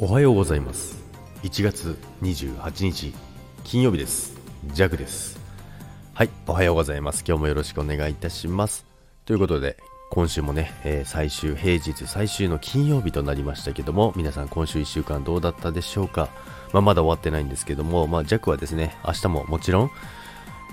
[0.00, 0.96] おはようございます。
[1.42, 3.12] 1月28日
[3.64, 4.38] 金曜日です。
[4.66, 5.40] ジャグです。
[6.14, 7.24] はいおはようございます。
[7.26, 8.86] 今日もよろしくお願いいたします。
[9.24, 9.76] ということで
[10.12, 16.28] 今週もね、えー、最終平日最終の金曜日となりましたけども皆さん今週1週間どうだったでしょうか、
[16.72, 19.90] まあ、まだ終わってないんですけども、まあ、ジャックはですね明日ももちろん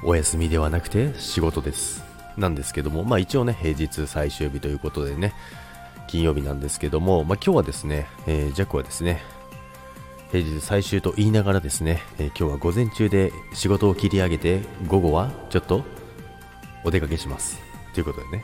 [0.03, 2.03] お休みではなくて仕事です。
[2.37, 5.33] なんですけども、まあ、一応ね平日最終日ということでね
[6.07, 9.21] 金曜日なんですけども、まあ、今日はですね、えー、ジャックはですね、
[10.31, 15.83] 平日最終と言いながらですね、えー、今日は午前中で仕事を切り上げて、午後はちょっと
[16.83, 17.59] お出かけします。
[17.93, 18.43] ということでね。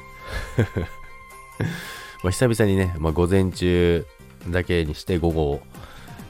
[2.24, 4.06] まあ久々にね、まあ、午前中
[4.48, 5.62] だけにして午後、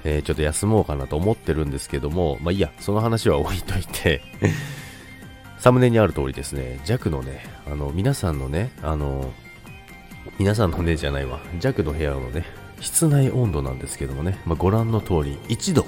[0.03, 4.21] えー、ちょっと休もうかなと思ってるんですけども、まあいいや、その話は置いといて
[5.59, 9.31] サムネにある通りですね、弱のね、あの、皆さんのね、あの、
[10.39, 11.39] 皆さんのねじゃないわ。
[11.59, 12.45] 弱の部屋のね
[12.79, 15.85] 室内温度なんですけどもね、まあ、ご覧の通り1度。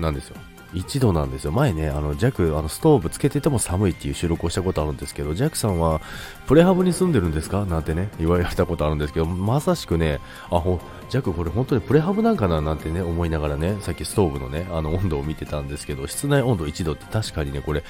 [0.00, 0.36] なんですよ。
[0.72, 1.52] 1度なんですよ。
[1.52, 6.00] 前ねあの弱あのストーブつけてても寒いっていう収録をしたことあるんですけどジャックさんは
[6.48, 7.64] プレハブに住んでるんですか？
[7.64, 10.18] なんてね言われたことあるんですけどまさしくね
[10.50, 12.60] あほジャックこれ本当にプレハブなんかな？
[12.60, 17.84] なんてね思いながらねさっきストーブのねあの温度を見てたんですけど室内温度1度って確かにねこれ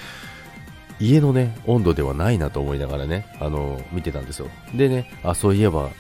[1.01, 4.49] 家のね、温度ではないなと思いながらね、あの、見てたんですよ。
[4.75, 5.91] でね、あ、そういえば、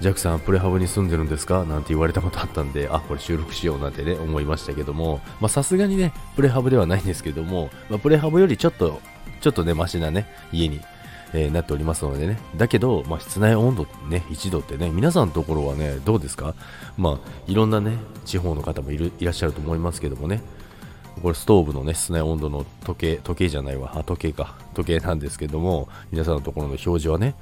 [0.00, 1.64] ジャックさん、プレハブに住んでるんですか？
[1.64, 9.00] なんて言われたことあったんで、あ、これ収録しようなんてね、思いましたけども、まさすがにね、プレハブではないんですけども、まあ、プレハブよりちょっと、
[9.40, 10.80] ちょっとね、マシなね、家に、
[11.32, 12.38] えー、なっておりますのでね。
[12.56, 16.54] だけど、まあ、室内温度ね、1度ってね、皆さんのところはね、どうですか？
[16.96, 20.42] まあ、いろんなね、地方の方もいるいらっしゃると思いますけどもね、
[21.20, 27.34] これストーブのね、室内温度の時計、時計じゃないわ、あ、時計か、時計なんですけども、皆さんのところの表示はね、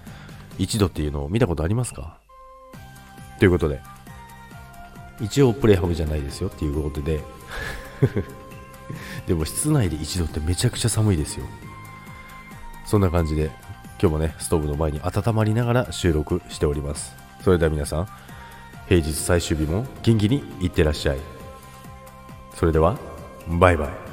[0.58, 2.18] 1度っていうのを見たことありますか？
[3.38, 3.80] ということで、
[5.20, 7.20] 一応プレイハブじゃないですよっていうことで
[9.26, 11.46] でも室内で1度ってめちゃくちゃ寒いですよ。
[12.84, 13.50] そんな感じで、
[14.00, 17.14] 今日もね、ストーブの前に温まりながら収録しております。
[17.44, 18.08] それでは皆さん、
[18.88, 21.18] 平日最終日も元気にいってらっしゃい。
[22.54, 22.98] それでは、
[23.49, 24.08] バイバイ。